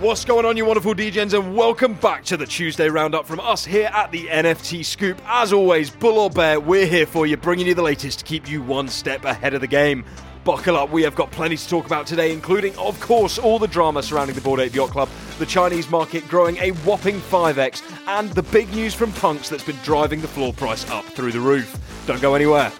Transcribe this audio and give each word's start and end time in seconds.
What's 0.00 0.26
going 0.26 0.44
on, 0.44 0.58
you 0.58 0.66
wonderful 0.66 0.94
DJs, 0.94 1.32
and 1.32 1.56
welcome 1.56 1.94
back 1.94 2.22
to 2.26 2.36
the 2.36 2.44
Tuesday 2.44 2.90
Roundup 2.90 3.24
from 3.24 3.40
us 3.40 3.64
here 3.64 3.88
at 3.94 4.12
the 4.12 4.26
NFT 4.26 4.84
Scoop. 4.84 5.18
As 5.24 5.54
always, 5.54 5.88
Bull 5.88 6.18
or 6.18 6.28
Bear, 6.28 6.60
we're 6.60 6.84
here 6.84 7.06
for 7.06 7.26
you, 7.26 7.38
bringing 7.38 7.66
you 7.66 7.74
the 7.74 7.80
latest 7.80 8.18
to 8.18 8.24
keep 8.26 8.46
you 8.46 8.60
one 8.60 8.88
step 8.88 9.24
ahead 9.24 9.54
of 9.54 9.62
the 9.62 9.66
game. 9.66 10.04
Buckle 10.44 10.76
up, 10.76 10.90
we 10.90 11.02
have 11.02 11.14
got 11.14 11.30
plenty 11.30 11.56
to 11.56 11.66
talk 11.66 11.86
about 11.86 12.06
today, 12.06 12.30
including, 12.30 12.76
of 12.76 13.00
course, 13.00 13.38
all 13.38 13.58
the 13.58 13.66
drama 13.66 14.02
surrounding 14.02 14.34
the 14.34 14.42
Bored 14.42 14.60
Ape 14.60 14.74
Yacht 14.74 14.90
Club, 14.90 15.08
the 15.38 15.46
Chinese 15.46 15.88
market 15.88 16.28
growing 16.28 16.58
a 16.58 16.72
whopping 16.84 17.18
5x, 17.18 17.82
and 18.06 18.28
the 18.32 18.42
big 18.42 18.68
news 18.74 18.92
from 18.92 19.12
Punks 19.12 19.48
that's 19.48 19.64
been 19.64 19.78
driving 19.82 20.20
the 20.20 20.28
floor 20.28 20.52
price 20.52 20.86
up 20.90 21.06
through 21.06 21.32
the 21.32 21.40
roof. 21.40 21.74
Don't 22.06 22.20
go 22.20 22.34
anywhere. 22.34 22.70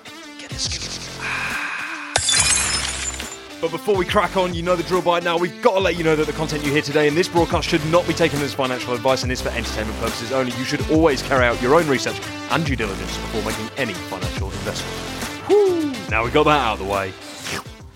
But 3.61 3.71
before 3.71 3.97
we 3.97 4.05
crack 4.05 4.37
on, 4.37 4.53
you 4.53 4.63
know 4.63 4.77
the 4.77 4.83
drill 4.83 5.01
by 5.01 5.21
now. 5.21 5.39
We've 5.39 5.63
got 5.63 5.75
to 5.75 5.81
let 5.81 5.97
you 5.97 6.05
know 6.05 6.15
that 6.15 6.27
the 6.27 6.33
content 6.35 6.63
you 6.63 6.71
hear 6.71 6.83
today 6.83 7.09
in 7.09 7.15
this 7.15 7.27
broadcast 7.27 7.67
should 7.67 7.85
not 7.87 8.07
be 8.07 8.13
taken 8.13 8.41
as 8.43 8.53
financial 8.53 8.93
advice 8.93 9.23
and 9.23 9.33
is 9.33 9.41
for 9.41 9.49
entertainment 9.49 9.99
purposes 9.99 10.31
only. 10.31 10.53
You 10.59 10.65
should 10.65 10.89
always 10.91 11.23
carry 11.23 11.47
out 11.47 11.61
your 11.63 11.75
own 11.75 11.89
research 11.89 12.21
and 12.51 12.67
due 12.67 12.77
diligence 12.77 13.17
before 13.17 13.43
making 13.43 13.71
any 13.79 13.95
financial 13.95 14.51
investment. 14.51 16.11
Now 16.11 16.25
we 16.25 16.31
got 16.31 16.45
that 16.45 16.61
out 16.61 16.75
of 16.75 16.87
the 16.87 16.93
way. 16.93 17.13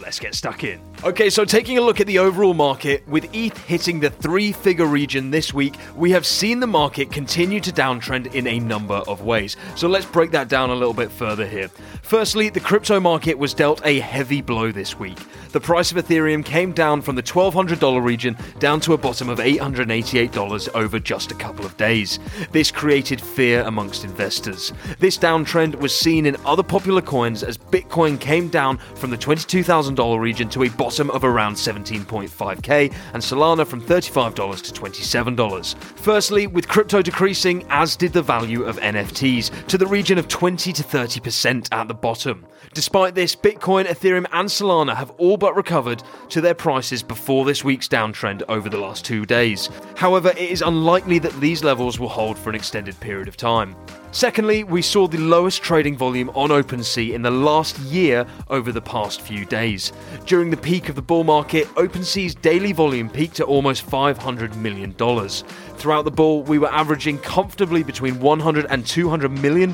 Let's 0.01 0.19
get 0.19 0.35
stuck 0.35 0.65
in. 0.65 0.90
Okay, 1.03 1.31
so 1.31 1.47
taking 1.47 1.79
a 1.79 1.81
look 1.81 1.99
at 1.99 2.07
the 2.07 2.19
overall 2.19 2.53
market, 2.53 3.09
with 3.09 3.35
ETH 3.35 3.57
hitting 3.65 4.01
the 4.01 4.11
three 4.11 4.53
figure 4.53 4.85
region 4.85 5.31
this 5.31 5.55
week, 5.55 5.77
we 5.97 6.11
have 6.11 6.27
seen 6.27 6.61
the 6.61 6.67
market 6.67 7.11
continue 7.11 7.59
to 7.59 7.73
downtrend 7.73 8.35
in 8.35 8.47
a 8.47 8.59
number 8.59 8.97
of 9.09 9.23
ways. 9.23 9.57
So 9.77 9.89
let's 9.89 10.05
break 10.05 10.31
that 10.33 10.49
down 10.49 10.69
a 10.69 10.75
little 10.75 10.93
bit 10.93 11.11
further 11.11 11.47
here. 11.47 11.69
Firstly, 12.03 12.51
the 12.51 12.61
crypto 12.61 13.01
market 13.01 13.39
was 13.39 13.55
dealt 13.55 13.81
a 13.87 14.01
heavy 14.01 14.43
blow 14.43 14.73
this 14.73 14.99
week. 14.99 15.19
The 15.53 15.61
price 15.61 15.91
of 15.91 15.97
Ethereum 15.97 16.45
came 16.45 16.73
down 16.73 17.01
from 17.01 17.17
the 17.17 17.23
$1,200 17.23 18.05
region 18.05 18.37
down 18.59 18.79
to 18.81 18.93
a 18.93 18.99
bottom 18.99 19.31
of 19.31 19.39
$888 19.39 20.69
over 20.75 20.99
just 20.99 21.33
a 21.33 21.35
couple 21.35 21.65
of 21.65 21.77
days. 21.79 22.19
This 22.53 22.71
created 22.71 23.23
fear 23.23 23.63
amongst 23.63 24.05
investors. 24.05 24.75
This 24.99 25.17
downtrend 25.17 25.77
was 25.77 25.97
seen 25.99 26.27
in 26.27 26.37
other 26.45 26.63
popular 26.63 27.01
coins 27.01 27.43
as 27.43 27.57
Bitcoin 27.57 28.21
came 28.21 28.49
down 28.49 28.77
from 28.97 29.09
the 29.11 29.17
$22,000 29.17 30.21
region 30.21 30.51
to 30.51 30.65
a 30.65 30.69
bottom 30.69 30.90
of 30.99 31.23
around 31.23 31.55
17.5k 31.55 32.93
and 33.15 33.23
Solana 33.23 33.67
from 33.67 33.81
$35 33.81 34.35
to 34.35 34.81
$27. 34.81 35.77
Firstly, 35.97 36.47
with 36.49 36.67
crypto 36.67 37.01
decreasing, 37.03 37.65
as 37.69 37.95
did 37.95 38.13
the 38.13 38.23
value 38.23 38.65
of 38.65 38.79
NFTs, 38.79 39.67
to 39.69 39.79
the 39.79 39.87
region 39.87 40.19
of 40.19 40.27
20 40.27 40.73
to 40.73 40.83
30% 40.83 41.69
at 41.71 41.87
the 41.87 41.95
bottom. 41.95 42.47
Despite 42.75 43.15
this, 43.15 43.37
Bitcoin, 43.37 43.87
Ethereum, 43.87 44.27
and 44.33 44.49
Solana 44.49 44.97
have 44.97 45.11
all 45.13 45.37
but 45.37 45.55
recovered 45.57 46.03
to 46.31 46.41
their 46.41 46.55
prices 46.55 47.03
before 47.03 47.45
this 47.45 47.65
week's 47.65 47.89
downtrend 47.89 48.43
over 48.49 48.69
the 48.69 48.79
last 48.79 49.05
two 49.05 49.27
days. 49.27 49.69
However, 49.97 50.31
it 50.31 50.39
is 50.39 50.63
unlikely 50.63 51.19
that 51.21 51.39
these 51.41 51.63
levels 51.63 51.99
will 51.99 52.09
hold 52.09 52.39
for 52.39 52.51
an 52.51 52.57
extended 52.57 52.99
period 53.01 53.29
of 53.29 53.37
time. 53.37 53.77
Secondly, 54.13 54.65
we 54.65 54.83
saw 54.83 55.07
the 55.07 55.19
lowest 55.19 55.63
trading 55.63 55.97
volume 55.97 56.31
on 56.31 56.51
OpenSea 56.51 57.13
in 57.13 57.23
the 57.23 57.31
last 57.31 57.79
year 57.79 58.27
over 58.49 58.73
the 58.73 58.81
past 58.81 59.21
few 59.21 59.45
days. 59.45 59.93
During 60.27 60.51
the 60.51 60.57
peak 60.57 60.89
of 60.89 60.97
the 60.97 61.03
bull 61.03 61.23
market, 61.23 61.69
OpenSea's 61.77 62.35
daily 62.35 62.73
volume 62.73 63.09
peaked 63.09 63.39
at 63.39 63.47
almost 63.47 63.87
$500 63.87 64.57
million. 64.57 64.95
Throughout 64.95 66.05
the 66.05 66.11
bull, 66.11 66.43
we 66.43 66.59
were 66.59 66.73
averaging 66.73 67.19
comfortably 67.19 67.85
between 67.85 68.17
$100 68.17 68.67
and 68.69 68.85
$200 68.85 69.41
million 69.41 69.71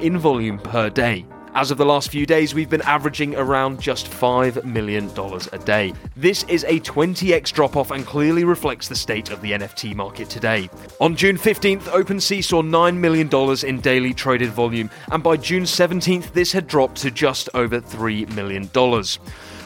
in 0.00 0.18
volume 0.18 0.58
per 0.58 0.90
day. 0.90 1.24
As 1.54 1.70
of 1.70 1.78
the 1.78 1.84
last 1.84 2.10
few 2.10 2.26
days, 2.26 2.54
we've 2.54 2.68
been 2.68 2.82
averaging 2.82 3.34
around 3.34 3.80
just 3.80 4.06
$5 4.06 4.64
million 4.64 5.10
a 5.52 5.58
day. 5.58 5.94
This 6.14 6.44
is 6.44 6.64
a 6.64 6.80
20x 6.80 7.52
drop 7.52 7.76
off 7.76 7.90
and 7.90 8.04
clearly 8.04 8.44
reflects 8.44 8.88
the 8.88 8.94
state 8.94 9.30
of 9.30 9.40
the 9.40 9.52
NFT 9.52 9.94
market 9.94 10.28
today. 10.28 10.68
On 11.00 11.16
June 11.16 11.38
15th, 11.38 11.82
OpenSea 11.82 12.44
saw 12.44 12.62
$9 12.62 12.96
million 12.96 13.28
in 13.66 13.80
daily 13.80 14.12
traded 14.12 14.50
volume, 14.50 14.90
and 15.10 15.22
by 15.22 15.36
June 15.36 15.64
17th, 15.64 16.32
this 16.32 16.52
had 16.52 16.66
dropped 16.66 16.96
to 16.98 17.10
just 17.10 17.48
over 17.54 17.80
$3 17.80 18.30
million. 18.34 18.68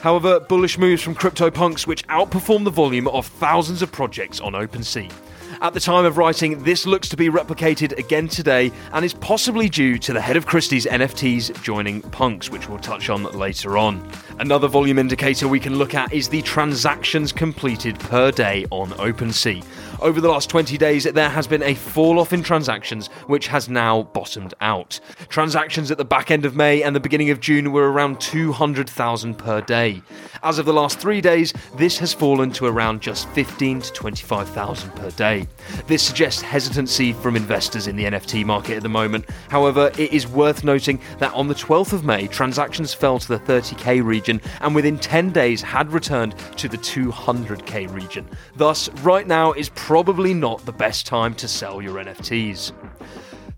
However, 0.02 0.40
bullish 0.40 0.78
moves 0.78 1.02
from 1.02 1.14
CryptoPunks, 1.14 1.86
which 1.86 2.06
outperformed 2.08 2.64
the 2.64 2.70
volume 2.70 3.08
of 3.08 3.26
thousands 3.26 3.82
of 3.82 3.92
projects 3.92 4.40
on 4.40 4.52
OpenSea. 4.52 5.12
At 5.62 5.74
the 5.74 5.78
time 5.78 6.04
of 6.04 6.18
writing, 6.18 6.60
this 6.64 6.86
looks 6.86 7.08
to 7.10 7.16
be 7.16 7.28
replicated 7.28 7.96
again 7.96 8.26
today 8.26 8.72
and 8.92 9.04
is 9.04 9.14
possibly 9.14 9.68
due 9.68 9.96
to 9.98 10.12
the 10.12 10.20
head 10.20 10.36
of 10.36 10.44
Christie's 10.44 10.86
NFTs 10.86 11.62
joining 11.62 12.02
Punks, 12.02 12.50
which 12.50 12.68
we'll 12.68 12.80
touch 12.80 13.08
on 13.08 13.22
later 13.22 13.78
on. 13.78 14.04
Another 14.40 14.66
volume 14.66 14.98
indicator 14.98 15.46
we 15.46 15.60
can 15.60 15.78
look 15.78 15.94
at 15.94 16.12
is 16.12 16.28
the 16.28 16.42
transactions 16.42 17.30
completed 17.30 17.96
per 18.00 18.32
day 18.32 18.66
on 18.72 18.90
OpenSea. 18.94 19.64
Over 20.00 20.20
the 20.20 20.28
last 20.28 20.50
20 20.50 20.76
days, 20.78 21.04
there 21.04 21.28
has 21.28 21.46
been 21.46 21.62
a 21.62 21.76
fall 21.76 22.18
off 22.18 22.32
in 22.32 22.42
transactions, 22.42 23.06
which 23.28 23.46
has 23.46 23.68
now 23.68 24.02
bottomed 24.02 24.54
out. 24.60 24.98
Transactions 25.28 25.92
at 25.92 25.98
the 25.98 26.04
back 26.04 26.32
end 26.32 26.44
of 26.44 26.56
May 26.56 26.82
and 26.82 26.96
the 26.96 26.98
beginning 26.98 27.30
of 27.30 27.38
June 27.38 27.70
were 27.70 27.92
around 27.92 28.20
200,000 28.20 29.38
per 29.38 29.60
day. 29.60 30.02
As 30.42 30.58
of 30.58 30.66
the 30.66 30.72
last 30.72 30.98
three 30.98 31.20
days, 31.20 31.52
this 31.76 31.98
has 31.98 32.12
fallen 32.12 32.50
to 32.50 32.66
around 32.66 33.00
just 33.00 33.28
15 33.28 33.82
to 33.82 33.92
25,000 33.92 34.90
per 34.96 35.10
day. 35.12 35.46
This 35.86 36.02
suggests 36.02 36.42
hesitancy 36.42 37.12
from 37.12 37.36
investors 37.36 37.86
in 37.86 37.96
the 37.96 38.04
NFT 38.04 38.44
market 38.44 38.76
at 38.76 38.82
the 38.82 38.88
moment. 38.88 39.26
However, 39.48 39.90
it 39.98 40.12
is 40.12 40.26
worth 40.26 40.64
noting 40.64 41.00
that 41.18 41.32
on 41.34 41.48
the 41.48 41.54
12th 41.54 41.92
of 41.92 42.04
May, 42.04 42.26
transactions 42.26 42.94
fell 42.94 43.18
to 43.18 43.28
the 43.28 43.38
30k 43.38 44.04
region 44.04 44.40
and 44.60 44.74
within 44.74 44.98
10 44.98 45.30
days 45.30 45.62
had 45.62 45.92
returned 45.92 46.34
to 46.56 46.68
the 46.68 46.78
200k 46.78 47.92
region. 47.92 48.28
Thus, 48.56 48.88
right 49.02 49.26
now 49.26 49.52
is 49.52 49.68
probably 49.70 50.34
not 50.34 50.64
the 50.64 50.72
best 50.72 51.06
time 51.06 51.34
to 51.36 51.48
sell 51.48 51.80
your 51.80 52.02
NFTs. 52.02 52.72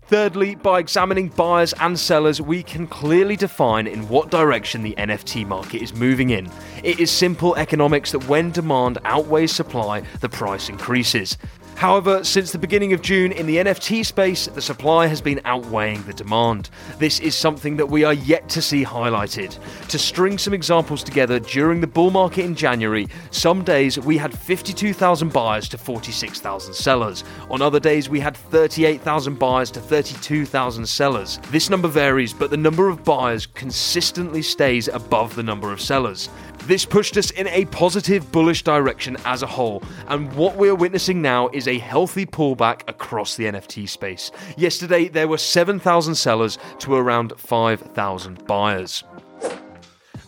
Thirdly, 0.07 0.53
by 0.53 0.77
examining 0.77 1.29
buyers 1.29 1.73
and 1.79 1.99
sellers, 1.99 2.39
we 2.39 2.61
can 2.61 2.85
clearly 2.85 3.35
define 3.35 3.87
in 3.87 4.07
what 4.07 4.29
direction 4.29 4.83
the 4.83 4.93
NFT 4.99 5.47
market 5.47 5.81
is 5.81 5.95
moving 5.95 6.29
in. 6.29 6.47
It 6.83 6.99
is 6.99 7.09
simple 7.09 7.55
economics 7.55 8.11
that 8.11 8.27
when 8.27 8.51
demand 8.51 8.99
outweighs 9.03 9.51
supply, 9.51 10.03
the 10.21 10.29
price 10.29 10.69
increases. 10.69 11.39
However, 11.75 12.23
since 12.23 12.53
the 12.53 12.57
beginning 12.57 12.93
of 12.93 13.01
June 13.01 13.33
in 13.33 13.45
the 13.47 13.57
NFT 13.57 14.05
space, 14.05 14.47
the 14.47 14.61
supply 14.61 15.07
has 15.07 15.19
been 15.19 15.41
outweighing 15.43 16.03
the 16.03 16.13
demand. 16.13 16.69
This 16.99 17.19
is 17.19 17.35
something 17.35 17.75
that 17.75 17.85
we 17.85 18.05
are 18.05 18.13
yet 18.13 18.47
to 18.49 18.61
see 18.61 18.85
highlighted. 18.85 19.59
To 19.89 19.99
string 19.99 20.37
some 20.37 20.53
examples 20.53 21.03
together, 21.03 21.37
during 21.37 21.81
the 21.81 21.87
bull 21.87 22.11
market 22.11 22.45
in 22.45 22.55
January, 22.55 23.09
some 23.31 23.61
days 23.61 23.99
we 23.99 24.17
had 24.17 24.37
52,000 24.37 25.33
buyers 25.33 25.67
to 25.67 25.77
46,000 25.77 26.73
sellers. 26.73 27.25
On 27.49 27.61
other 27.61 27.81
days, 27.81 28.07
we 28.07 28.21
had 28.21 28.37
38,000 28.37 29.37
buyers 29.37 29.69
to 29.71 29.81
32,000 29.81 30.87
sellers. 30.87 31.39
This 31.51 31.69
number 31.69 31.89
varies, 31.89 32.33
but 32.33 32.51
the 32.51 32.57
number 32.57 32.87
of 32.87 33.03
buyers 33.03 33.47
consistently 33.47 34.41
stays 34.41 34.87
above 34.87 35.35
the 35.35 35.43
number 35.43 35.73
of 35.73 35.81
sellers. 35.81 36.29
This 36.65 36.83
pushed 36.83 37.15
us 37.15 37.29
in 37.29 37.47
a 37.49 37.65
positive, 37.65 38.31
bullish 38.31 38.63
direction 38.63 39.17
as 39.23 39.43
a 39.43 39.47
whole, 39.47 39.83
and 40.07 40.33
what 40.33 40.55
we're 40.55 40.73
witnessing 40.73 41.21
now 41.21 41.47
is 41.49 41.67
a 41.67 41.77
healthy 41.77 42.25
pullback 42.25 42.81
across 42.87 43.35
the 43.35 43.45
NFT 43.45 43.87
space. 43.87 44.31
Yesterday, 44.57 45.07
there 45.07 45.27
were 45.27 45.37
7,000 45.37 46.15
sellers 46.15 46.57
to 46.79 46.95
around 46.95 47.33
5,000 47.37 48.47
buyers. 48.47 49.03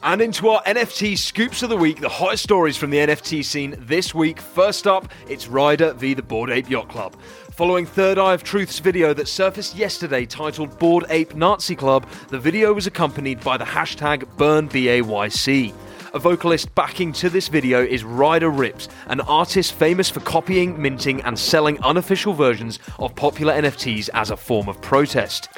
And 0.04 0.22
into 0.22 0.50
our 0.50 0.62
NFT 0.62 1.18
scoops 1.18 1.64
of 1.64 1.70
the 1.70 1.76
week, 1.76 2.02
the 2.02 2.08
hottest 2.08 2.44
stories 2.44 2.78
from 2.78 2.92
the 2.92 2.98
NFT 2.98 3.44
scene 3.44 3.76
this 3.80 4.14
week. 4.14 4.40
First 4.40 4.86
up, 4.86 5.12
it's 5.28 5.48
Ryder 5.48 5.94
v 5.94 6.14
the 6.14 6.22
Bored 6.22 6.52
Ape 6.52 6.70
Yacht 6.70 6.88
Club. 6.88 7.20
Following 7.52 7.88
Third 7.88 8.20
Eye 8.20 8.36
of 8.36 8.44
Truth's 8.44 8.78
video 8.78 9.12
that 9.16 9.28
surfaced 9.28 9.76
yesterday 9.76 10.28
titled 10.28 10.78
Bored 10.78 11.06
Ape 11.10 11.34
Nazi 11.34 11.76
Club, 11.76 12.08
the 12.30 12.38
video 12.38 12.74
was 12.74 12.86
accompanied 12.86 13.44
by 13.44 13.58
the 13.58 13.66
hashtag 13.66 14.24
BurnBAYC. 14.38 15.74
A 16.18 16.20
vocalist 16.20 16.74
backing 16.74 17.14
to 17.14 17.30
this 17.30 17.48
video 17.48 17.84
is 17.84 18.04
Ryder 18.04 18.50
Ripps, 18.50 18.90
an 19.06 19.22
artist 19.22 19.74
famous 19.74 20.10
for 20.10 20.20
copying, 20.22 20.82
minting, 20.82 21.22
and 21.22 21.38
selling 21.38 21.80
unofficial 21.84 22.34
versions 22.34 22.80
of 22.98 23.14
popular 23.14 23.54
NFTs 23.54 24.10
as 24.16 24.32
a 24.32 24.36
form 24.36 24.68
of 24.68 24.82
protest. 24.82 25.50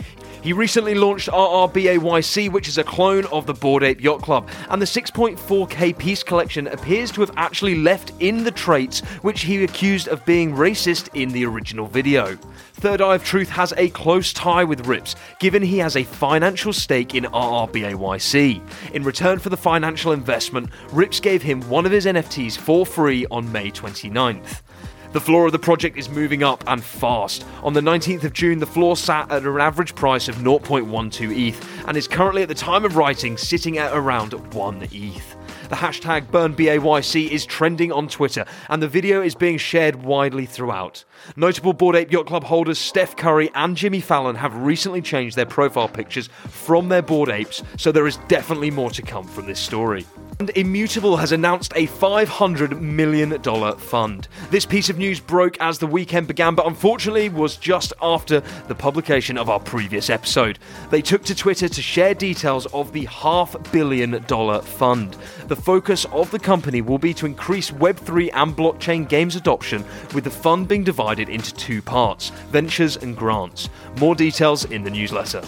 He 0.42 0.54
recently 0.54 0.96
launched 0.96 1.28
RRBAYC, 1.28 2.50
which 2.50 2.70
is 2.70 2.78
a 2.78 2.84
clone 2.84 3.26
of 3.26 3.46
the 3.46 3.54
Bored 3.54 3.84
Ape 3.84 4.02
Yacht 4.02 4.22
Club, 4.22 4.48
and 4.70 4.82
the 4.82 4.86
6.4k 4.86 5.98
piece 5.98 6.24
collection 6.24 6.68
appears 6.68 7.12
to 7.12 7.22
have 7.22 7.32
actually 7.36 7.76
left 7.76 8.14
in 8.22 8.46
the 8.46 8.52
traits 8.52 9.02
which 9.22 9.42
he 9.42 9.62
accused 9.66 10.08
of 10.08 10.26
being 10.26 10.54
racist 10.54 11.10
in 11.14 11.30
the 11.30 11.46
original 11.46 11.88
video. 11.88 12.38
Third 12.76 13.02
Eye 13.02 13.16
of 13.16 13.26
Truth 13.26 13.50
has 13.50 13.74
a 13.76 13.90
close 13.90 14.32
tie 14.32 14.64
with 14.64 14.88
Ripps, 14.88 15.18
given 15.40 15.62
he 15.62 15.80
has 15.80 15.98
a 15.98 16.04
financial 16.04 16.72
stake 16.72 17.16
in 17.16 17.26
RRBAYC. 17.26 18.62
In 18.94 19.04
return 19.04 19.40
for 19.40 19.50
the 19.50 19.58
financial 19.58 20.14
investment, 20.14 20.70
Ripps 20.92 21.20
gave 21.20 21.42
him 21.42 21.60
one 21.70 21.86
of 21.86 21.92
his 21.92 22.06
NFTs 22.06 22.58
for 22.58 22.86
free 22.86 23.26
on 23.30 23.52
May 23.52 23.72
29th. 23.72 24.62
The 25.12 25.20
floor 25.20 25.48
of 25.48 25.52
the 25.52 25.58
project 25.58 25.98
is 25.98 26.08
moving 26.08 26.44
up 26.44 26.64
and 26.68 26.84
fast. 26.84 27.44
On 27.64 27.74
the 27.74 27.82
19th 27.82 28.26
of 28.26 28.34
June, 28.34 28.60
the 28.60 28.68
floor 28.68 28.96
sat 28.96 29.32
at 29.32 29.44
an 29.44 29.60
average 29.60 29.96
price 29.96 30.28
of 30.28 30.36
0.12 30.36 31.36
ETH 31.36 31.88
and 31.88 31.98
is 31.98 32.08
currently, 32.08 32.44
at 32.44 32.48
the 32.48 32.54
time 32.54 32.86
of 32.86 32.96
writing, 32.96 33.36
sitting 33.36 33.80
at 33.80 33.92
around 33.92 34.34
1 34.54 34.88
ETH. 34.92 35.36
The 35.70 35.76
hashtag 35.76 36.28
BurnBAYC 36.28 37.30
is 37.30 37.48
trending 37.48 37.92
on 37.92 38.08
Twitter, 38.08 38.46
and 38.70 38.84
the 38.84 38.88
video 38.88 39.24
is 39.24 39.34
being 39.34 39.58
shared 39.58 39.96
widely 39.96 40.46
throughout. 40.46 41.04
Notable 41.36 41.74
Bored 41.74 41.96
Ape 41.96 42.12
Yacht 42.12 42.28
Club 42.28 42.44
holders 42.44 42.78
Steph 42.78 43.16
Curry 43.16 43.50
and 43.56 43.76
Jimmy 43.76 44.02
Fallon 44.02 44.36
have 44.36 44.56
recently 44.56 45.02
changed 45.02 45.36
their 45.36 45.46
profile 45.48 45.88
pictures 45.88 46.28
from 46.48 46.90
their 46.90 47.02
bored 47.02 47.30
apes, 47.30 47.64
so 47.78 47.92
there 47.92 48.08
is 48.08 48.18
definitely 48.28 48.70
more 48.70 48.92
to 48.92 49.02
come 49.02 49.28
from 49.28 49.48
this 49.48 49.60
story. 49.60 50.06
And 50.42 50.52
Immutable 50.52 51.18
has 51.18 51.34
announced 51.34 51.74
a 51.76 51.88
$500 51.88 52.80
million 52.80 53.42
fund. 53.78 54.30
This 54.52 54.66
piece 54.66 54.90
of 54.90 54.98
news 54.98 55.20
broke 55.20 55.60
as 55.60 55.80
the 55.80 55.86
weekend 55.86 56.30
began, 56.30 56.56
but 56.56 56.66
unfortunately 56.66 57.28
was 57.28 57.58
just 57.58 57.92
after 58.02 58.40
the 58.70 58.74
publication 58.74 59.38
of 59.38 59.50
our 59.50 59.60
previous 59.60 60.10
episode. 60.10 60.58
They 60.92 61.02
took 61.02 61.26
to 61.26 61.36
Twitter 61.36 61.68
to 61.68 61.82
share 61.82 62.14
details 62.14 62.68
of 62.68 62.94
the 62.94 63.04
half 63.08 63.54
billion 63.74 64.24
dollar 64.28 64.62
fund. 64.62 65.18
The 65.50 65.58
focus 65.58 66.06
of 66.06 66.32
the 66.32 66.40
company 66.40 66.80
will 66.80 67.00
be 67.00 67.14
to 67.16 67.26
increase 67.26 67.72
Web3 67.72 68.30
and 68.34 68.56
blockchain 68.56 69.10
games 69.10 69.36
adoption, 69.36 69.84
with 70.14 70.24
the 70.24 70.30
fund 70.30 70.70
being 70.70 70.86
divided 70.86 71.28
into 71.28 71.54
two 71.54 71.82
parts 71.82 72.30
ventures 72.48 72.96
and 72.96 73.18
grants. 73.18 73.70
More 74.00 74.16
details 74.16 74.64
in 74.64 74.84
the 74.84 74.90
newsletter. 74.90 75.44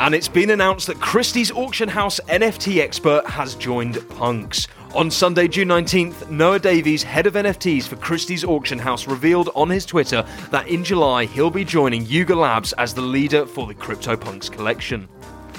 And 0.00 0.14
it's 0.14 0.28
been 0.28 0.48
announced 0.48 0.86
that 0.86 0.98
Christie's 0.98 1.50
auction 1.50 1.86
house 1.86 2.20
NFT 2.26 2.80
expert 2.80 3.26
has 3.26 3.54
joined 3.54 3.98
Punks. 4.08 4.66
On 4.94 5.10
Sunday, 5.10 5.46
June 5.46 5.68
19th, 5.68 6.30
Noah 6.30 6.58
Davis, 6.58 7.02
head 7.02 7.26
of 7.26 7.34
NFTs 7.34 7.86
for 7.86 7.96
Christie's 7.96 8.42
auction 8.42 8.78
house, 8.78 9.06
revealed 9.06 9.50
on 9.54 9.68
his 9.68 9.84
Twitter 9.84 10.24
that 10.50 10.68
in 10.68 10.84
July 10.84 11.26
he'll 11.26 11.50
be 11.50 11.66
joining 11.66 12.06
Yuga 12.06 12.34
Labs 12.34 12.72
as 12.72 12.94
the 12.94 13.02
leader 13.02 13.44
for 13.44 13.66
the 13.66 13.74
CryptoPunks 13.74 14.50
collection. 14.50 15.06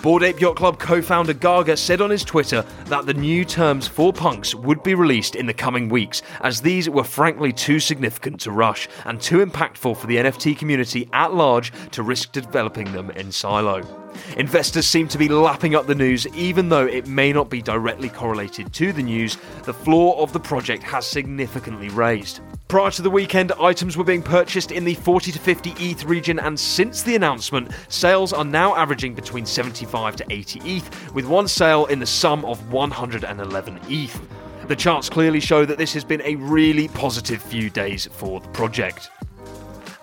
Bored 0.01 0.23
Ape 0.23 0.41
Yacht 0.41 0.55
Club 0.55 0.79
co 0.79 1.03
founder 1.03 1.35
Garga 1.35 1.77
said 1.77 2.01
on 2.01 2.09
his 2.09 2.23
Twitter 2.23 2.65
that 2.85 3.05
the 3.05 3.13
new 3.13 3.45
terms 3.45 3.87
for 3.87 4.11
punks 4.11 4.55
would 4.55 4.81
be 4.81 4.95
released 4.95 5.35
in 5.35 5.45
the 5.45 5.53
coming 5.53 5.87
weeks, 5.87 6.23
as 6.41 6.61
these 6.61 6.89
were 6.89 7.03
frankly 7.03 7.53
too 7.53 7.79
significant 7.79 8.41
to 8.41 8.51
rush 8.51 8.89
and 9.05 9.21
too 9.21 9.45
impactful 9.45 9.95
for 9.95 10.07
the 10.07 10.17
NFT 10.17 10.57
community 10.57 11.07
at 11.13 11.35
large 11.35 11.71
to 11.91 12.01
risk 12.01 12.31
developing 12.31 12.91
them 12.91 13.11
in 13.11 13.31
silo. 13.31 14.00
Investors 14.37 14.87
seem 14.87 15.07
to 15.09 15.17
be 15.17 15.27
lapping 15.27 15.75
up 15.75 15.87
the 15.87 15.95
news, 15.95 16.25
even 16.27 16.69
though 16.69 16.85
it 16.85 17.07
may 17.07 17.33
not 17.33 17.49
be 17.49 17.61
directly 17.61 18.09
correlated 18.09 18.71
to 18.73 18.93
the 18.93 19.03
news, 19.03 19.37
the 19.63 19.73
floor 19.73 20.17
of 20.17 20.31
the 20.31 20.39
project 20.39 20.83
has 20.83 21.05
significantly 21.05 21.89
raised. 21.89 22.39
Prior 22.69 22.91
to 22.91 23.01
the 23.01 23.09
weekend, 23.09 23.51
items 23.59 23.97
were 23.97 24.05
being 24.05 24.23
purchased 24.23 24.71
in 24.71 24.85
the 24.85 24.93
40 24.95 25.33
to 25.33 25.39
50 25.39 25.71
ETH 25.71 26.05
region, 26.05 26.39
and 26.39 26.57
since 26.57 27.03
the 27.03 27.15
announcement, 27.15 27.71
sales 27.89 28.31
are 28.31 28.45
now 28.45 28.73
averaging 28.75 29.13
between 29.13 29.45
75 29.45 30.15
to 30.15 30.25
80 30.29 30.61
ETH, 30.63 31.13
with 31.13 31.25
one 31.25 31.47
sale 31.49 31.85
in 31.87 31.99
the 31.99 32.05
sum 32.05 32.45
of 32.45 32.71
111 32.71 33.79
ETH. 33.89 34.21
The 34.67 34.75
charts 34.77 35.09
clearly 35.09 35.41
show 35.41 35.65
that 35.65 35.77
this 35.77 35.93
has 35.93 36.05
been 36.05 36.21
a 36.21 36.35
really 36.35 36.87
positive 36.87 37.41
few 37.41 37.69
days 37.69 38.05
for 38.05 38.39
the 38.39 38.47
project. 38.49 39.09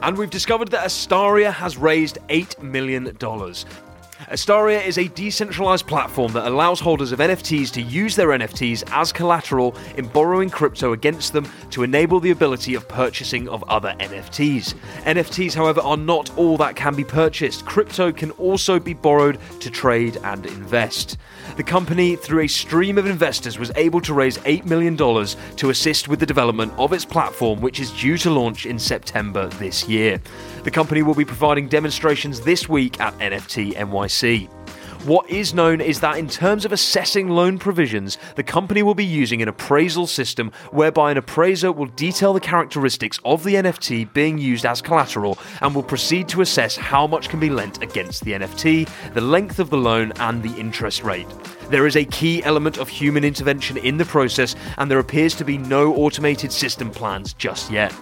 And 0.03 0.19
we've 0.19 0.31
discovered 0.31 0.69
that 0.69 0.85
Astaria 0.85 1.51
has 1.51 1.79
raised 1.79 2.19
$8 2.29 2.63
million. 2.63 3.17
Astaria 4.27 4.85
is 4.85 4.99
a 4.99 5.07
decentralized 5.09 5.87
platform 5.87 6.33
that 6.33 6.47
allows 6.47 6.81
holders 6.81 7.13
of 7.13 7.21
NFTs 7.21 7.71
to 7.71 7.81
use 7.81 8.17
their 8.17 8.29
NFTs 8.29 8.83
as 8.91 9.13
collateral 9.13 9.77
in 9.97 10.09
borrowing 10.09 10.51
crypto 10.51 10.93
against 10.93 11.33
them 11.33 11.49
to 11.71 11.85
enable 11.85 12.19
the 12.19 12.33
ability 12.33 12.75
of 12.75 12.89
purchasing 12.89 13.49
of 13.49 13.63
other 13.69 13.95
NFTs. 14.01 14.75
NFTs, 15.05 15.55
however, 15.55 15.81
are 15.83 15.97
not 15.97 16.37
all 16.37 16.57
that 16.57 16.75
can 16.75 16.97
be 16.97 17.05
purchased. 17.05 17.65
Crypto 17.65 18.11
can 18.11 18.33
also 18.33 18.81
be 18.81 18.93
borrowed 18.93 19.39
to 19.61 19.71
trade 19.71 20.19
and 20.25 20.47
invest. 20.47 21.17
The 21.57 21.63
company, 21.63 22.17
through 22.17 22.41
a 22.41 22.49
stream 22.49 22.99
of 22.99 23.07
investors, 23.07 23.57
was 23.57 23.71
able 23.77 24.01
to 24.01 24.15
raise 24.15 24.39
$8 24.39 24.65
million 24.65 24.97
to 24.97 25.71
assist 25.71 26.09
with 26.09 26.19
the 26.19 26.27
development 26.27 26.73
of 26.77 26.93
its 26.93 27.05
platform, 27.05 27.61
which 27.61 27.79
is 27.79 27.93
due 27.93 28.19
to 28.19 28.31
launch 28.31 28.67
in 28.67 28.81
September 28.81 29.47
this 29.47 29.89
year. 29.89 30.21
The 30.65 30.71
company 30.73 31.03
will 31.03 31.15
be 31.15 31.25
providing 31.25 31.69
demonstrations 31.69 32.41
this 32.41 32.69
week 32.69 33.01
at 33.01 33.17
NFT 33.19 33.75
NYC. 33.75 34.08
I 34.09 34.11
see. 34.11 34.58
What 35.05 35.31
is 35.31 35.55
known 35.55 35.81
is 35.81 36.01
that 36.01 36.19
in 36.19 36.29
terms 36.29 36.65
of 36.65 36.73
assessing 36.73 37.29
loan 37.29 37.59
provisions, 37.59 38.19
the 38.35 38.43
company 38.43 38.83
will 38.83 38.97
be 38.97 39.05
using 39.05 39.41
an 39.41 39.49
appraisal 39.49 40.09
system 40.09 40.51
whereby 40.73 41.13
an 41.13 41.17
appraiser 41.17 41.71
will 41.71 41.87
detail 41.87 42.33
the 42.33 42.41
characteristics 42.41 43.21
of 43.25 43.45
the 43.45 43.55
NFT 43.55 44.13
being 44.13 44.39
used 44.39 44.67
as 44.67 44.83
collateral 44.83 45.39
and 45.63 45.73
will 45.73 45.85
proceed 45.85 46.29
to 46.31 46.41
assess 46.41 46.77
how 46.77 47.07
much 47.07 47.29
can 47.29 47.39
be 47.39 47.49
lent 47.49 47.81
against 47.81 48.25
the 48.25 48.33
NFT, 48.33 48.89
the 49.15 49.21
length 49.21 49.61
of 49.61 49.71
the 49.71 49.79
loan, 49.79 50.13
and 50.17 50.43
the 50.43 50.59
interest 50.59 51.05
rate. 51.05 51.29
There 51.71 51.87
is 51.87 51.97
a 51.97 52.05
key 52.05 52.43
element 52.43 52.79
of 52.79 52.89
human 52.89 53.25
intervention 53.25 53.77
in 53.77 53.99
the 53.99 54.05
process, 54.05 54.57
and 54.79 54.91
there 54.91 54.99
appears 54.99 55.35
to 55.37 55.45
be 55.45 55.59
no 55.59 55.95
automated 55.95 56.51
system 56.51 56.91
plans 56.91 57.35
just 57.35 57.71
yet. 57.71 57.95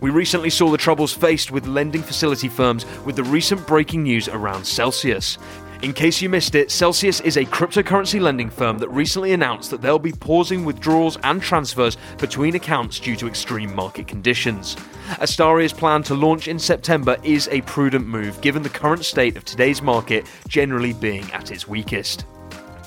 We 0.00 0.10
recently 0.10 0.50
saw 0.50 0.70
the 0.70 0.78
troubles 0.78 1.12
faced 1.12 1.50
with 1.50 1.66
lending 1.66 2.02
facility 2.02 2.48
firms 2.48 2.86
with 3.04 3.16
the 3.16 3.24
recent 3.24 3.66
breaking 3.66 4.04
news 4.04 4.28
around 4.28 4.64
Celsius. 4.64 5.38
In 5.86 5.92
case 5.92 6.20
you 6.20 6.28
missed 6.28 6.56
it, 6.56 6.72
Celsius 6.72 7.20
is 7.20 7.36
a 7.36 7.44
cryptocurrency 7.44 8.20
lending 8.20 8.50
firm 8.50 8.76
that 8.78 8.88
recently 8.88 9.34
announced 9.34 9.70
that 9.70 9.80
they'll 9.80 10.00
be 10.00 10.10
pausing 10.10 10.64
withdrawals 10.64 11.16
and 11.22 11.40
transfers 11.40 11.96
between 12.18 12.56
accounts 12.56 12.98
due 12.98 13.14
to 13.14 13.28
extreme 13.28 13.72
market 13.72 14.08
conditions. 14.08 14.74
Astaria's 15.20 15.72
plan 15.72 16.02
to 16.02 16.14
launch 16.16 16.48
in 16.48 16.58
September 16.58 17.16
is 17.22 17.46
a 17.52 17.60
prudent 17.60 18.04
move 18.04 18.40
given 18.40 18.64
the 18.64 18.68
current 18.68 19.04
state 19.04 19.36
of 19.36 19.44
today's 19.44 19.80
market 19.80 20.26
generally 20.48 20.92
being 20.92 21.30
at 21.30 21.52
its 21.52 21.68
weakest. 21.68 22.24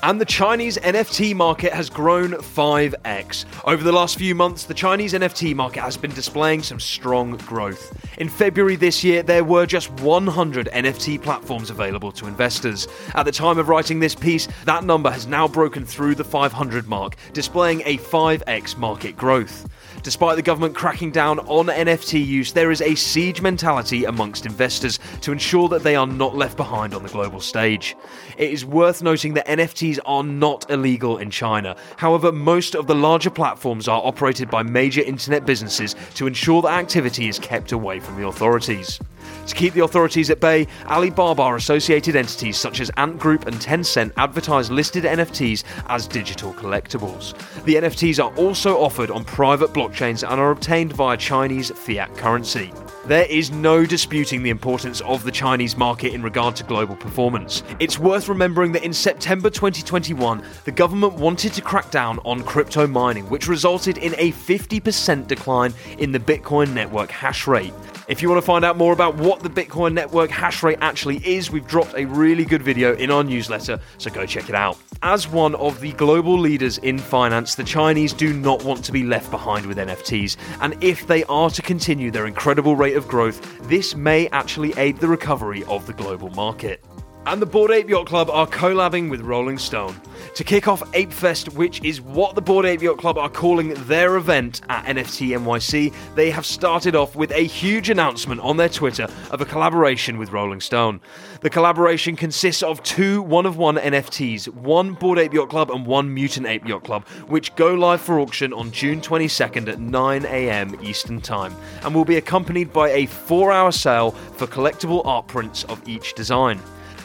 And 0.02 0.18
the 0.18 0.24
Chinese 0.24 0.78
NFT 0.78 1.34
market 1.34 1.74
has 1.74 1.90
grown 1.90 2.30
5x. 2.32 3.44
Over 3.66 3.84
the 3.84 3.92
last 3.92 4.16
few 4.16 4.34
months, 4.34 4.64
the 4.64 4.72
Chinese 4.72 5.12
NFT 5.12 5.54
market 5.54 5.80
has 5.82 5.98
been 5.98 6.12
displaying 6.12 6.62
some 6.62 6.80
strong 6.80 7.36
growth. 7.36 7.94
In 8.16 8.30
February 8.30 8.76
this 8.76 9.04
year, 9.04 9.22
there 9.22 9.44
were 9.44 9.66
just 9.66 9.90
100 10.00 10.70
NFT 10.72 11.20
platforms 11.20 11.68
available 11.68 12.12
to 12.12 12.26
investors. 12.26 12.88
At 13.14 13.24
the 13.24 13.32
time 13.32 13.58
of 13.58 13.68
writing 13.68 14.00
this 14.00 14.14
piece, 14.14 14.48
that 14.64 14.84
number 14.84 15.10
has 15.10 15.26
now 15.26 15.46
broken 15.46 15.84
through 15.84 16.14
the 16.14 16.24
500 16.24 16.88
mark, 16.88 17.16
displaying 17.34 17.82
a 17.84 17.98
5x 17.98 18.78
market 18.78 19.18
growth. 19.18 19.68
Despite 20.02 20.36
the 20.36 20.42
government 20.42 20.74
cracking 20.74 21.10
down 21.10 21.40
on 21.40 21.66
NFT 21.66 22.24
use, 22.24 22.52
there 22.52 22.70
is 22.70 22.80
a 22.80 22.94
siege 22.94 23.42
mentality 23.42 24.06
amongst 24.06 24.46
investors 24.46 24.98
to 25.20 25.30
ensure 25.30 25.68
that 25.68 25.82
they 25.82 25.94
are 25.94 26.06
not 26.06 26.34
left 26.34 26.56
behind 26.56 26.94
on 26.94 27.02
the 27.02 27.10
global 27.10 27.40
stage. 27.40 27.94
It 28.38 28.50
is 28.50 28.64
worth 28.64 29.02
noting 29.02 29.34
that 29.34 29.46
NFTs 29.90 29.98
are 30.06 30.22
not 30.22 30.70
illegal 30.70 31.18
in 31.18 31.30
China. 31.30 31.76
However, 31.96 32.30
most 32.32 32.74
of 32.74 32.86
the 32.86 32.94
larger 32.94 33.30
platforms 33.30 33.88
are 33.88 34.02
operated 34.04 34.50
by 34.50 34.62
major 34.62 35.02
internet 35.02 35.44
businesses 35.46 35.96
to 36.14 36.26
ensure 36.26 36.62
that 36.62 36.72
activity 36.72 37.28
is 37.28 37.38
kept 37.38 37.72
away 37.72 38.00
from 38.00 38.16
the 38.16 38.26
authorities. 38.26 39.00
To 39.46 39.54
keep 39.54 39.74
the 39.74 39.84
authorities 39.84 40.30
at 40.30 40.40
bay, 40.40 40.66
Alibaba 40.86 41.54
associated 41.54 42.16
entities 42.16 42.56
such 42.56 42.80
as 42.80 42.90
Ant 42.96 43.18
Group 43.18 43.46
and 43.46 43.56
Tencent 43.56 44.12
advertise 44.16 44.70
listed 44.70 45.04
NFTs 45.04 45.64
as 45.88 46.06
digital 46.06 46.52
collectibles. 46.54 47.34
The 47.64 47.74
NFTs 47.76 48.22
are 48.22 48.34
also 48.36 48.78
offered 48.78 49.10
on 49.10 49.24
private 49.24 49.72
blockchains 49.72 50.28
and 50.28 50.40
are 50.40 50.50
obtained 50.50 50.92
via 50.92 51.16
Chinese 51.16 51.70
fiat 51.70 52.14
currency. 52.16 52.72
There 53.06 53.24
is 53.24 53.50
no 53.50 53.86
disputing 53.86 54.42
the 54.42 54.50
importance 54.50 55.00
of 55.00 55.24
the 55.24 55.30
Chinese 55.30 55.74
market 55.74 56.12
in 56.12 56.22
regard 56.22 56.54
to 56.56 56.64
global 56.64 56.94
performance. 56.94 57.62
It's 57.78 57.98
worth 57.98 58.28
remembering 58.28 58.72
that 58.72 58.84
in 58.84 58.92
September 58.92 59.48
2021, 59.48 60.42
the 60.64 60.70
government 60.70 61.14
wanted 61.14 61.54
to 61.54 61.62
crack 61.62 61.90
down 61.90 62.18
on 62.26 62.42
crypto 62.42 62.86
mining, 62.86 63.28
which 63.30 63.48
resulted 63.48 63.96
in 63.96 64.14
a 64.18 64.32
50% 64.32 65.26
decline 65.26 65.72
in 65.96 66.12
the 66.12 66.18
Bitcoin 66.18 66.74
network 66.74 67.10
hash 67.10 67.46
rate. 67.46 67.72
If 68.06 68.20
you 68.20 68.28
want 68.28 68.42
to 68.42 68.46
find 68.46 68.64
out 68.64 68.76
more 68.76 68.92
about 68.92 69.16
what 69.16 69.40
the 69.40 69.48
Bitcoin 69.48 69.94
network 69.94 70.30
hash 70.30 70.62
rate 70.62 70.78
actually 70.80 71.18
is, 71.24 71.50
we've 71.50 71.66
dropped 71.66 71.94
a 71.94 72.04
really 72.04 72.44
good 72.44 72.60
video 72.60 72.94
in 72.96 73.10
our 73.10 73.24
newsletter, 73.24 73.80
so 73.98 74.10
go 74.10 74.26
check 74.26 74.48
it 74.48 74.54
out. 74.54 74.76
As 75.02 75.28
one 75.28 75.54
of 75.54 75.80
the 75.80 75.92
global 75.92 76.36
leaders 76.38 76.76
in 76.78 76.98
finance, 76.98 77.54
the 77.54 77.64
Chinese 77.64 78.12
do 78.12 78.34
not 78.34 78.64
want 78.64 78.84
to 78.84 78.92
be 78.92 79.04
left 79.04 79.30
behind 79.30 79.64
with 79.64 79.78
NFTs, 79.78 80.36
and 80.60 80.76
if 80.82 81.06
they 81.06 81.24
are 81.24 81.48
to 81.50 81.62
continue 81.62 82.10
their 82.10 82.26
incredible 82.26 82.76
rate 82.76 82.89
of 82.94 83.08
growth, 83.08 83.68
this 83.68 83.94
may 83.94 84.28
actually 84.28 84.72
aid 84.76 84.98
the 84.98 85.08
recovery 85.08 85.64
of 85.64 85.86
the 85.86 85.92
global 85.92 86.30
market 86.30 86.84
and 87.26 87.42
the 87.42 87.46
Bored 87.46 87.70
Ape 87.70 87.88
Yacht 87.88 88.06
Club 88.06 88.30
are 88.30 88.46
collabing 88.46 89.10
with 89.10 89.20
Rolling 89.20 89.58
Stone 89.58 90.00
to 90.34 90.44
kick 90.44 90.68
off 90.68 90.82
Ape 90.94 91.12
Fest, 91.12 91.50
which 91.50 91.82
is 91.84 92.00
what 92.00 92.34
the 92.34 92.40
Bored 92.40 92.64
Ape 92.64 92.82
Yacht 92.82 92.98
Club 92.98 93.18
are 93.18 93.28
calling 93.28 93.74
their 93.84 94.16
event 94.16 94.62
at 94.70 94.84
NFT 94.86 95.38
NYC. 95.38 95.94
They 96.14 96.30
have 96.30 96.46
started 96.46 96.96
off 96.96 97.16
with 97.16 97.30
a 97.32 97.44
huge 97.44 97.90
announcement 97.90 98.40
on 98.40 98.56
their 98.56 98.68
Twitter 98.68 99.06
of 99.30 99.40
a 99.40 99.44
collaboration 99.44 100.16
with 100.16 100.32
Rolling 100.32 100.60
Stone. 100.60 101.00
The 101.42 101.50
collaboration 101.50 102.16
consists 102.16 102.62
of 102.62 102.82
two 102.82 103.20
one 103.22 103.44
of 103.44 103.58
one 103.58 103.76
NFTs, 103.76 104.48
one 104.48 104.94
Bored 104.94 105.18
Ape 105.18 105.34
Yacht 105.34 105.50
Club 105.50 105.70
and 105.70 105.84
one 105.84 106.12
Mutant 106.12 106.46
Ape 106.46 106.66
Yacht 106.66 106.84
Club, 106.84 107.06
which 107.28 107.54
go 107.54 107.74
live 107.74 108.00
for 108.00 108.18
auction 108.18 108.52
on 108.54 108.70
June 108.72 109.00
22nd 109.00 109.68
at 109.68 109.78
9 109.78 110.24
am 110.24 110.82
Eastern 110.82 111.20
Time 111.20 111.54
and 111.82 111.94
will 111.94 112.04
be 112.04 112.16
accompanied 112.16 112.72
by 112.72 112.88
a 112.90 113.06
four 113.06 113.52
hour 113.52 113.72
sale 113.72 114.12
for 114.12 114.46
collectible 114.46 115.04
art 115.04 115.26
prints 115.26 115.64
of 115.64 115.86
each 115.86 116.14
design. 116.14 116.60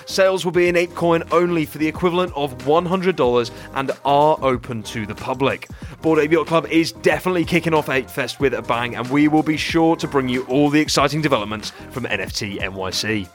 Sales 0.06 0.46
will 0.46 0.52
be 0.52 0.68
in 0.68 0.76
ApeCoin 0.76 1.28
only 1.32 1.66
for 1.66 1.78
the 1.78 1.88
equivalent 1.88 2.32
of 2.36 2.58
$100 2.60 3.52
and 3.74 3.92
are 4.06 4.38
open 4.42 4.84
to 4.84 5.06
the 5.06 5.16
public. 5.16 5.68
Bored 6.02 6.20
Ape 6.20 6.32
Yacht 6.32 6.48
Club 6.48 6.68
is 6.68 6.92
definitely 6.92 7.46
kicking 7.46 7.74
off 7.74 7.88
ApeFest 7.88 8.40
with 8.40 8.54
a 8.54 8.62
bang, 8.62 8.96
and 8.96 9.10
we 9.10 9.28
will 9.28 9.44
be 9.44 9.58
sure 9.58 9.96
to 9.96 10.08
bring 10.08 10.30
you 10.30 10.46
all 10.46 10.70
the 10.70 10.80
exciting 10.80 11.22
developments 11.22 11.72
from 11.92 12.06
NFT 12.06 12.60
NYC. 12.60 13.28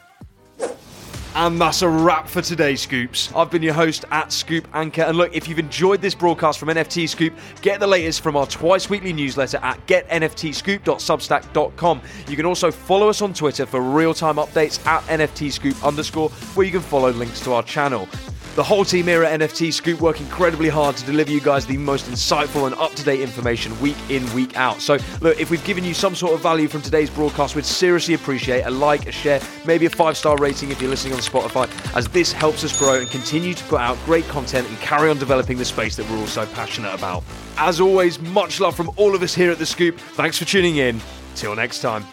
And 1.41 1.59
that's 1.59 1.81
a 1.81 1.89
wrap 1.89 2.29
for 2.29 2.43
today's 2.43 2.83
Scoops. 2.83 3.33
I've 3.35 3.51
been 3.51 3.63
your 3.63 3.73
host 3.73 4.05
at 4.11 4.31
Scoop 4.31 4.69
Anchor. 4.75 5.01
And 5.01 5.17
look, 5.17 5.35
if 5.35 5.49
you've 5.49 5.59
enjoyed 5.59 6.03
this 6.03 6.15
broadcast 6.15 6.59
from 6.59 6.69
NFT 6.69 7.09
Scoop, 7.09 7.33
get 7.63 7.81
the 7.81 7.87
latest 7.87 8.21
from 8.21 8.37
our 8.37 8.47
twice 8.47 8.91
weekly 8.91 9.15
newsletter 9.15 9.57
at 9.63 9.79
getnftscoop.substack.com. 9.87 12.03
You 12.29 12.37
can 12.37 12.45
also 12.45 12.71
follow 12.71 13.09
us 13.09 13.23
on 13.23 13.33
Twitter 13.33 13.65
for 13.65 13.81
real 13.81 14.13
time 14.13 14.37
updates 14.37 14.87
at 14.87 15.03
NFT 15.05 15.51
Scoop 15.51 15.83
underscore, 15.83 16.29
where 16.29 16.67
you 16.67 16.73
can 16.73 16.83
follow 16.83 17.11
links 17.11 17.41
to 17.45 17.55
our 17.55 17.63
channel. 17.63 18.07
The 18.57 18.65
whole 18.65 18.85
team 18.85 19.07
here 19.07 19.23
at 19.23 19.39
NFT 19.41 19.73
Scoop 19.73 20.01
work 20.01 20.21
incredibly 20.21 20.69
hard 20.69 20.97
to 20.97 21.07
deliver 21.07 21.31
you 21.31 21.41
guys 21.41 21.65
the 21.65 21.77
most 21.77 22.07
insightful 22.07 22.67
and 22.67 22.75
up 22.75 22.93
to 22.95 23.05
date 23.05 23.21
information 23.21 23.79
week 23.81 23.97
in, 24.09 24.31
week 24.35 24.57
out. 24.57 24.81
So, 24.81 24.99
look, 25.21 25.39
if 25.39 25.51
we've 25.51 25.65
given 25.65 25.85
you 25.85 25.95
some 25.95 26.17
sort 26.17 26.35
of 26.35 26.41
value 26.41 26.67
from 26.67 26.83
today's 26.83 27.11
broadcast, 27.11 27.55
we'd 27.55 27.65
seriously 27.65 28.15
appreciate 28.15 28.63
a 28.63 28.71
like, 28.71 29.07
a 29.07 29.13
share, 29.13 29.41
maybe 29.65 29.87
a 29.87 29.91
five 29.91 30.17
star 30.17 30.37
rating 30.37 30.73
if 30.73 30.81
you're 30.81 30.91
listening 30.91 31.15
on 31.15 31.21
Spotify, 31.21 31.71
as 31.97 32.09
this 32.09 32.33
helps 32.33 32.65
us 32.65 32.77
grow 32.77 32.99
and 32.99 33.09
continue 33.09 33.55
to 33.55 33.65
put 33.65 33.81
out 33.81 33.97
great 34.05 34.27
content 34.27 34.69
and 34.69 34.77
carry 34.79 35.09
on 35.11 35.19
developing 35.19 35.57
the 35.57 35.65
space 35.65 35.95
that 35.95 36.09
we're 36.11 36.19
all 36.19 36.27
so 36.27 36.45
passionate 36.47 36.93
about. 36.93 37.23
As 37.57 37.81
always, 37.81 38.19
much 38.21 38.59
love 38.59 38.75
from 38.75 38.91
all 38.97 39.15
of 39.15 39.23
us 39.23 39.33
here 39.33 39.53
at 39.53 39.59
The 39.59 39.67
Scoop. 39.67 39.97
Thanks 39.97 40.39
for 40.39 40.45
tuning 40.45 40.79
in. 40.79 41.01
Till 41.37 41.55
next 41.55 41.81
time. 41.81 42.05